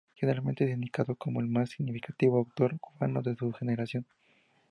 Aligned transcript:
Generalmente 0.15 0.63
es 0.63 0.71
indicado 0.73 1.13
como 1.15 1.41
el 1.41 1.45
más 1.47 1.69
significativo 1.69 2.39
autor 2.39 2.79
cubano 2.79 3.21
de 3.21 3.35
su 3.35 3.51
generación. 3.53 4.07